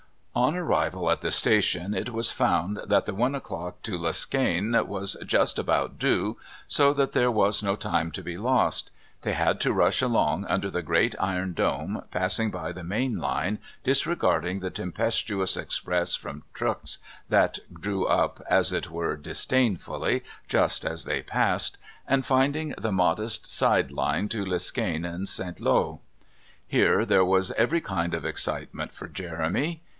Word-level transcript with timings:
On 0.33 0.55
arrival 0.55 1.11
at 1.11 1.21
the 1.21 1.29
station 1.29 1.93
it 1.93 2.09
was 2.11 2.31
found 2.31 2.79
that 2.87 3.05
the 3.05 3.13
one 3.13 3.35
o'clock 3.35 3.81
to 3.83 3.97
Liskane 3.97 4.73
was 4.87 5.15
"just 5.25 5.59
about 5.59 5.99
due," 5.99 6.37
so 6.67 6.91
that 6.93 7.11
there 7.11 7.29
was 7.29 7.61
no 7.61 7.75
time 7.75 8.09
to 8.11 8.23
be 8.23 8.37
lost. 8.37 8.89
They 9.23 9.33
had 9.33 9.59
to 9.59 9.73
rush 9.73 10.01
along 10.01 10.45
under 10.45 10.71
the 10.71 10.81
great 10.81 11.13
iron 11.19 11.53
dome, 11.53 12.03
passing 12.11 12.49
by 12.49 12.71
the 12.71 12.83
main 12.83 13.17
line, 13.19 13.59
disregarding 13.83 14.61
the 14.61 14.71
tempestuous 14.71 15.55
express 15.57 16.15
from 16.15 16.43
Truxe 16.55 16.97
that 17.29 17.59
drew 17.71 18.05
up, 18.07 18.41
as 18.49 18.71
it 18.73 18.89
were 18.89 19.17
disdainfully, 19.17 20.23
just 20.47 20.85
as 20.85 21.03
they 21.03 21.21
passed, 21.21 21.77
and 22.07 22.25
finding 22.25 22.73
the 22.77 22.93
modest 22.93 23.51
side 23.51 23.91
line 23.91 24.29
to 24.29 24.45
Liskane 24.45 25.05
and 25.05 25.27
St. 25.29 25.59
Lowe. 25.59 25.99
Here 26.65 27.05
there 27.05 27.25
was 27.25 27.51
every 27.51 27.81
kind 27.81 28.13
of 28.15 28.25
excitement 28.25 28.93
for 28.93 29.07
Jeremy. 29.07 29.81